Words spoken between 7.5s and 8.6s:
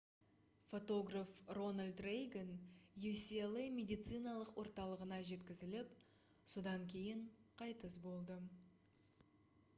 қайтыс болды